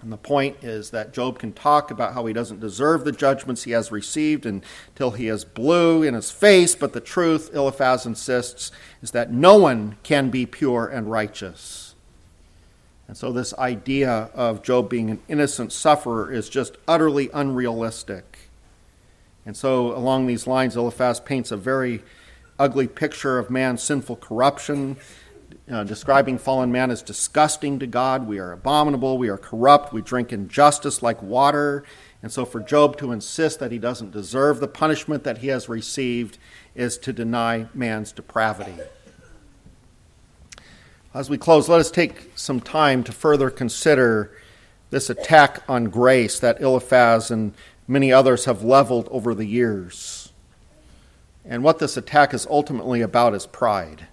[0.00, 3.64] And the point is that Job can talk about how he doesn't deserve the judgments
[3.64, 8.70] he has received until he is blue in his face, but the truth, Eliphaz insists,
[9.02, 11.96] is that no one can be pure and righteous.
[13.08, 18.50] And so, this idea of Job being an innocent sufferer is just utterly unrealistic.
[19.46, 22.04] And so, along these lines, Eliphaz paints a very
[22.58, 24.96] ugly picture of man's sinful corruption
[25.70, 28.26] uh, describing fallen man as disgusting to God.
[28.26, 29.18] We are abominable.
[29.18, 29.92] We are corrupt.
[29.92, 31.84] We drink injustice like water.
[32.22, 35.68] And so, for Job to insist that he doesn't deserve the punishment that he has
[35.68, 36.38] received
[36.74, 38.76] is to deny man's depravity.
[41.14, 44.36] As we close, let us take some time to further consider
[44.90, 47.54] this attack on grace that Eliphaz and
[47.86, 50.32] many others have leveled over the years.
[51.44, 54.06] And what this attack is ultimately about is pride.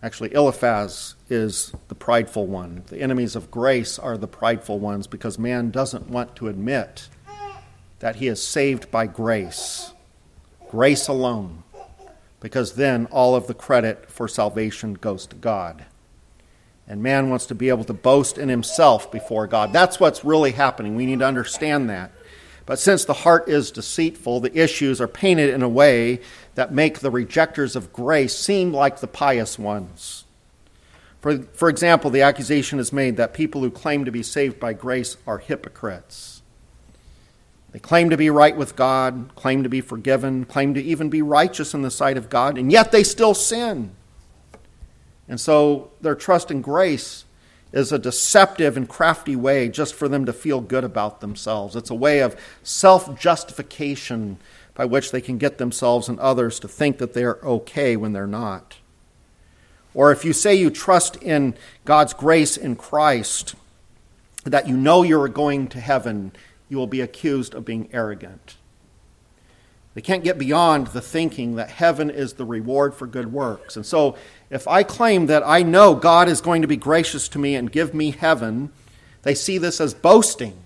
[0.00, 2.84] Actually, Eliphaz is the prideful one.
[2.86, 7.08] The enemies of grace are the prideful ones because man doesn't want to admit
[7.98, 9.92] that he is saved by grace,
[10.70, 11.64] grace alone,
[12.38, 15.84] because then all of the credit for salvation goes to God.
[16.86, 19.72] And man wants to be able to boast in himself before God.
[19.72, 20.94] That's what's really happening.
[20.94, 22.12] We need to understand that.
[22.68, 26.20] But since the heart is deceitful, the issues are painted in a way
[26.54, 30.24] that make the rejectors of grace seem like the pious ones.
[31.22, 34.74] For, for example, the accusation is made that people who claim to be saved by
[34.74, 36.42] grace are hypocrites.
[37.72, 41.22] They claim to be right with God, claim to be forgiven, claim to even be
[41.22, 43.92] righteous in the sight of God, and yet they still sin.
[45.26, 47.24] And so their trust in grace
[47.72, 51.76] is a deceptive and crafty way just for them to feel good about themselves.
[51.76, 54.38] It's a way of self justification
[54.74, 58.26] by which they can get themselves and others to think that they're okay when they're
[58.26, 58.76] not.
[59.92, 61.54] Or if you say you trust in
[61.84, 63.54] God's grace in Christ,
[64.44, 66.32] that you know you're going to heaven,
[66.68, 68.56] you will be accused of being arrogant.
[69.94, 73.74] They can't get beyond the thinking that heaven is the reward for good works.
[73.74, 74.16] And so
[74.50, 77.70] if I claim that I know God is going to be gracious to me and
[77.70, 78.72] give me heaven,
[79.22, 80.56] they see this as boasting.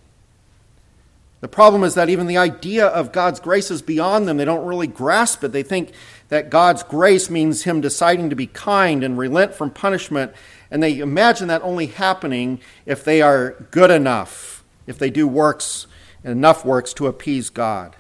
[1.41, 4.37] The problem is that even the idea of God's grace is beyond them.
[4.37, 5.51] They don't really grasp it.
[5.51, 5.91] They think
[6.29, 10.33] that God's grace means Him deciding to be kind and relent from punishment,
[10.71, 15.89] and they imagine that only happening if they are good enough, if they do works,
[16.23, 17.97] enough works to appease God.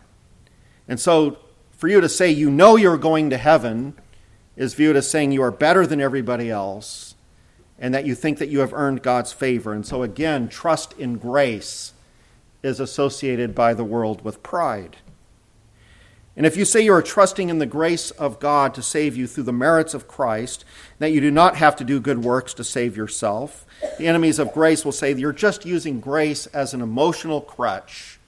[0.86, 1.38] And so,
[1.72, 3.94] for you to say you know you're going to heaven
[4.56, 7.14] is viewed as saying you are better than everybody else
[7.78, 9.72] and that you think that you have earned God's favor.
[9.72, 11.92] And so, again, trust in grace
[12.62, 14.98] is associated by the world with pride.
[16.36, 19.26] And if you say you are trusting in the grace of God to save you
[19.26, 20.64] through the merits of Christ,
[20.98, 23.66] that you do not have to do good works to save yourself,
[23.98, 28.18] the enemies of grace will say that you're just using grace as an emotional crutch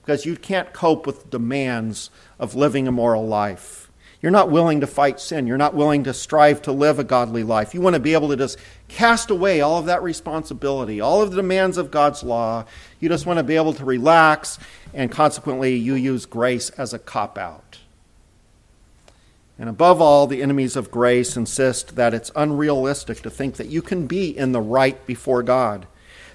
[0.00, 3.89] because you can't cope with the demands of living a moral life.
[4.22, 5.46] You're not willing to fight sin.
[5.46, 7.74] You're not willing to strive to live a godly life.
[7.74, 8.58] You want to be able to just
[8.88, 12.66] cast away all of that responsibility, all of the demands of God's law.
[13.00, 14.58] You just want to be able to relax,
[14.92, 17.78] and consequently, you use grace as a cop out.
[19.58, 23.82] And above all, the enemies of grace insist that it's unrealistic to think that you
[23.82, 25.86] can be in the right before God.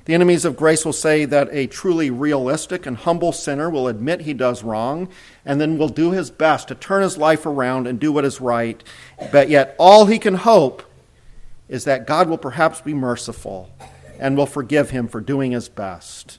[0.06, 4.22] The enemies of grace will say that a truly realistic and humble sinner will admit
[4.22, 5.10] he does wrong
[5.44, 8.40] and then will do his best to turn his life around and do what is
[8.40, 8.84] right.
[9.32, 10.84] But yet, all he can hope
[11.68, 13.72] is that God will perhaps be merciful
[14.20, 16.38] and will forgive him for doing his best.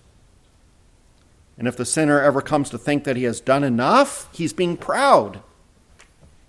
[1.58, 4.76] And if the sinner ever comes to think that he has done enough, he's being
[4.76, 5.40] proud.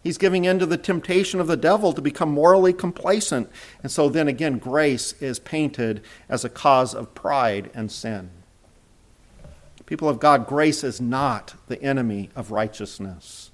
[0.07, 3.51] He's giving in to the temptation of the devil to become morally complacent.
[3.83, 8.29] And so then again, grace is painted as a cause of pride and sin.
[9.85, 13.51] People of God, grace is not the enemy of righteousness.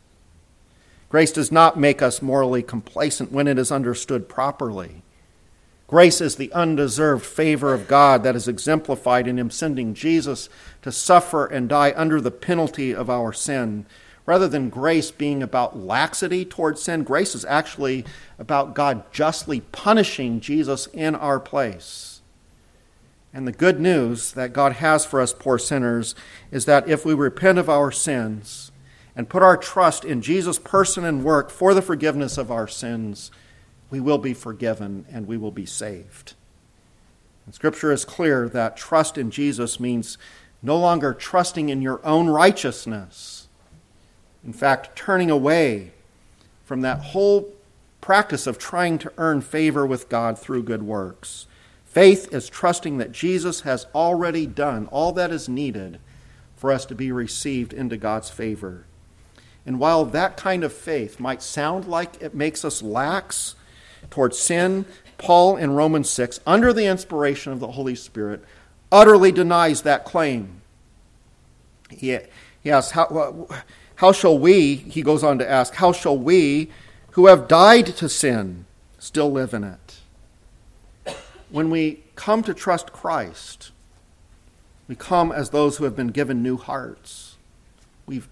[1.09, 5.01] Grace does not make us morally complacent when it is understood properly.
[5.87, 10.49] Grace is the undeserved favor of God that is exemplified in Him sending Jesus
[10.83, 13.87] to suffer and die under the penalty of our sin
[14.25, 18.05] Rather than grace being about laxity towards sin, grace is actually
[18.39, 22.21] about God justly punishing Jesus in our place.
[23.33, 26.15] And the good news that God has for us poor sinners
[26.51, 28.71] is that if we repent of our sins
[29.15, 33.31] and put our trust in Jesus' person and work for the forgiveness of our sins,
[33.89, 36.33] we will be forgiven and we will be saved.
[37.45, 40.17] And Scripture is clear that trust in Jesus means
[40.61, 43.42] no longer trusting in your own righteousness
[44.45, 45.91] in fact, turning away
[46.65, 47.53] from that whole
[48.01, 51.47] practice of trying to earn favor with God through good works.
[51.85, 55.99] Faith is trusting that Jesus has already done all that is needed
[56.55, 58.85] for us to be received into God's favor.
[59.65, 63.55] And while that kind of faith might sound like it makes us lax
[64.09, 64.85] towards sin,
[65.17, 68.43] Paul in Romans 6, under the inspiration of the Holy Spirit,
[68.91, 70.61] utterly denies that claim.
[71.89, 72.17] He,
[72.61, 73.47] he asks, how,
[74.03, 76.69] how shall we, he goes on to ask, how shall we
[77.11, 78.65] who have died to sin
[78.99, 80.01] still live in it?
[81.49, 83.71] When we come to trust Christ,
[84.89, 87.37] we come as those who have been given new hearts.
[88.05, 88.27] We've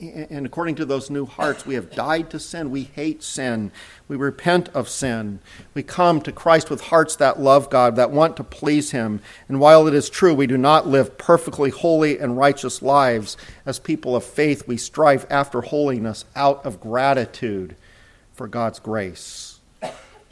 [0.00, 2.70] and according to those new hearts, we have died to sin.
[2.70, 3.70] We hate sin.
[4.08, 5.40] We repent of sin.
[5.74, 9.20] We come to Christ with hearts that love God, that want to please Him.
[9.48, 13.78] And while it is true we do not live perfectly holy and righteous lives, as
[13.78, 17.76] people of faith, we strive after holiness out of gratitude
[18.32, 19.60] for God's grace.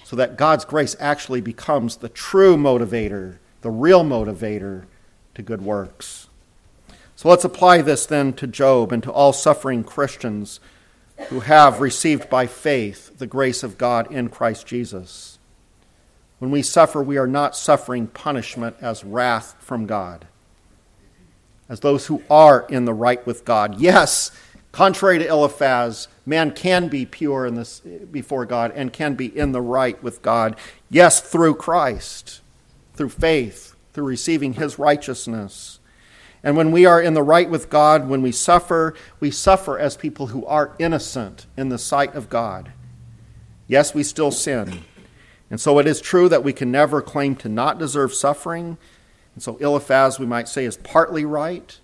[0.05, 4.85] So that God's grace actually becomes the true motivator, the real motivator
[5.35, 6.29] to good works.
[7.25, 10.61] So let's apply this then to Job and to all suffering Christians
[11.29, 15.39] who have received by faith the grace of God in Christ Jesus.
[16.39, 20.27] When we suffer, we are not suffering punishment as wrath from God,
[21.67, 23.81] as those who are in the right with God.
[23.81, 24.31] Yes,
[24.71, 29.53] contrary to Eliphaz, man can be pure in this, before God and can be in
[29.53, 30.57] the right with God.
[30.91, 32.43] Yes, through Christ,
[32.93, 35.81] through faith, through receiving his righteousness.
[36.45, 39.97] And when we are in the right with God, when we suffer, we suffer as
[39.97, 42.71] people who are innocent in the sight of God.
[43.67, 44.85] Yes, we still sin.
[45.51, 48.77] And so it is true that we can never claim to not deserve suffering.
[49.35, 51.81] And so Eliphaz, we might say, is partly right.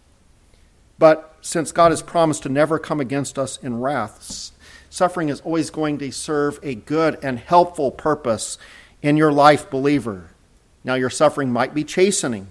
[0.99, 4.51] But since God has promised to never come against us in wrath,
[4.91, 8.59] suffering is always going to serve a good and helpful purpose
[9.01, 10.33] in your life, believer.
[10.85, 12.49] Now, your suffering might be chastening.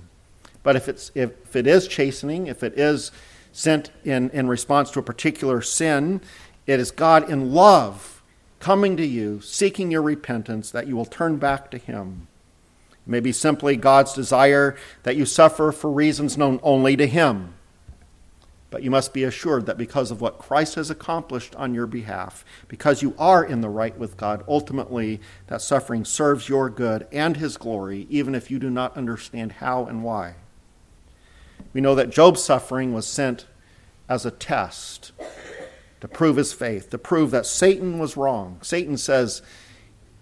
[0.63, 3.11] But if, it's, if it is chastening, if it is
[3.51, 6.21] sent in, in response to a particular sin,
[6.67, 8.21] it is God in love
[8.59, 12.27] coming to you, seeking your repentance, that you will turn back to Him.
[12.91, 17.53] It may be simply God's desire that you suffer for reasons known only to Him.
[18.69, 22.45] But you must be assured that because of what Christ has accomplished on your behalf,
[22.67, 27.37] because you are in the right with God, ultimately that suffering serves your good and
[27.37, 30.35] His glory, even if you do not understand how and why.
[31.73, 33.45] We know that Job's suffering was sent
[34.07, 35.11] as a test
[36.01, 38.59] to prove his faith, to prove that Satan was wrong.
[38.61, 39.41] Satan says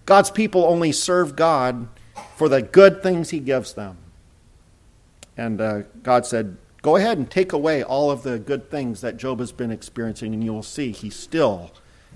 [0.06, 1.88] God's people only serve God
[2.36, 3.98] for the good things he gives them.
[5.36, 9.18] And uh, God said, Go ahead and take away all of the good things that
[9.18, 11.72] Job has been experiencing, and you will see he still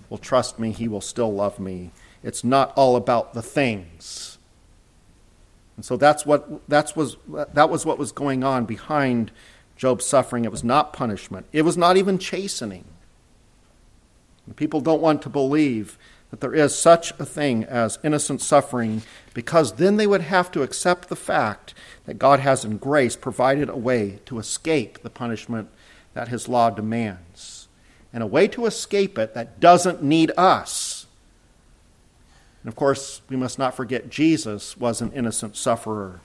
[0.09, 1.91] will trust me, he will still love me.
[2.21, 4.30] It's not all about the things.
[5.81, 9.31] And so that's what, that's was, that was what was going on behind
[9.75, 10.45] Job's suffering.
[10.45, 12.85] It was not punishment, it was not even chastening.
[14.55, 15.97] People don't want to believe
[16.29, 19.01] that there is such a thing as innocent suffering
[19.33, 21.73] because then they would have to accept the fact
[22.05, 25.67] that God has in grace provided a way to escape the punishment
[26.13, 27.69] that his law demands
[28.13, 31.00] and a way to escape it that doesn't need us.
[32.63, 36.19] And of course, we must not forget Jesus was an innocent sufferer.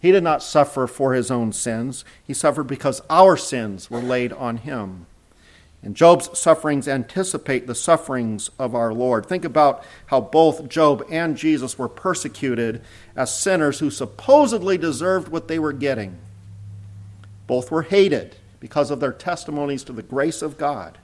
[0.00, 4.32] He did not suffer for his own sins, he suffered because our sins were laid
[4.32, 5.06] on him.
[5.82, 9.26] And Job's sufferings anticipate the sufferings of our Lord.
[9.26, 12.82] Think about how both Job and Jesus were persecuted
[13.16, 16.18] as sinners who supposedly deserved what they were getting.
[17.48, 20.98] Both were hated because of their testimonies to the grace of God.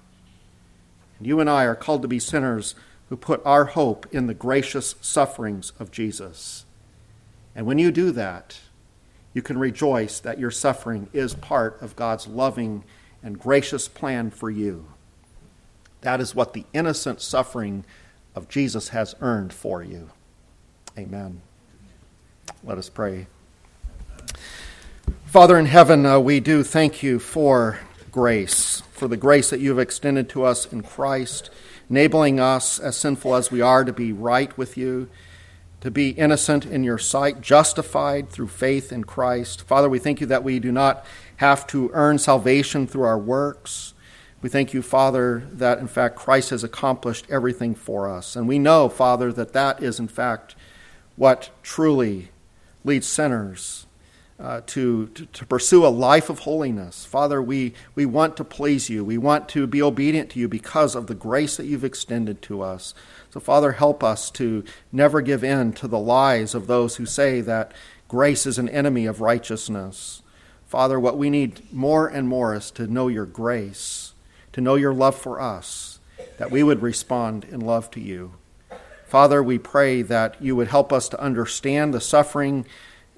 [1.18, 2.76] And you and I are called to be sinners
[3.08, 6.64] who put our hope in the gracious sufferings of Jesus.
[7.54, 8.60] And when you do that,
[9.34, 12.84] you can rejoice that your suffering is part of God's loving
[13.22, 14.86] and gracious plan for you.
[16.02, 17.84] That is what the innocent suffering
[18.34, 20.10] of Jesus has earned for you.
[20.96, 21.40] Amen.
[22.62, 23.26] Let us pray.
[25.26, 27.80] Father in heaven, uh, we do thank you for
[28.10, 31.50] grace, for the grace that you have extended to us in Christ,
[31.90, 35.08] enabling us, as sinful as we are, to be right with you,
[35.80, 39.62] to be innocent in your sight, justified through faith in Christ.
[39.62, 41.04] Father, we thank you that we do not
[41.36, 43.94] have to earn salvation through our works.
[44.42, 48.36] We thank you, Father, that in fact Christ has accomplished everything for us.
[48.36, 50.54] And we know, Father, that that is in fact
[51.16, 52.30] what truly
[52.84, 53.86] leads sinners
[54.40, 57.04] uh, to, to, to, pursue a life of holiness.
[57.04, 59.04] Father, we, we want to please you.
[59.04, 62.62] We want to be obedient to you because of the grace that you've extended to
[62.62, 62.94] us.
[63.30, 64.62] So, Father, help us to
[64.92, 67.72] never give in to the lies of those who say that
[68.06, 70.22] grace is an enemy of righteousness.
[70.66, 74.12] Father, what we need more and more is to know your grace,
[74.52, 75.98] to know your love for us,
[76.36, 78.34] that we would respond in love to you.
[79.06, 82.66] Father, we pray that you would help us to understand the suffering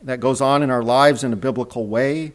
[0.02, 2.32] that goes on in our lives in a biblical way.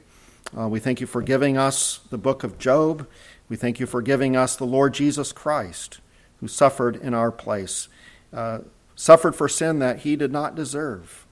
[0.58, 3.08] Uh, we thank you for giving us the book of Job.
[3.50, 6.00] We thank you for giving us the Lord Jesus Christ,
[6.40, 7.88] who suffered in our place,
[8.34, 8.60] uh,
[8.96, 11.26] suffered for sin that he did not deserve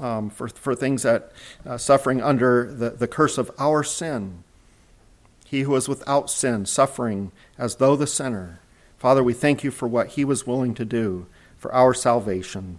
[0.00, 1.32] um, for, for things that
[1.66, 4.44] uh, suffering under the, the curse of our sin.
[5.46, 8.60] He who was without sin, suffering as though the sinner.
[8.98, 12.78] Father, we thank you for what he was willing to do for our salvation.